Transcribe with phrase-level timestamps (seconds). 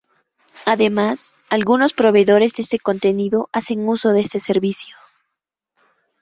[0.65, 4.95] Además, algunos proveedores de contenido hacen uso de este servicio.